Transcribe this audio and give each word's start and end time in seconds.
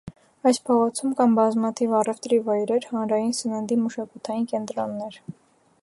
Այս 0.51 0.59
փողոցում 0.69 1.11
կան 1.19 1.35
բազմաթիվ 1.39 1.93
առևտրի 1.99 2.39
վայրեր, 2.47 2.89
հանրային 2.95 3.31
սննդի, 3.41 3.79
մշակութային 3.85 4.49
կենտրոններ։ 4.55 5.23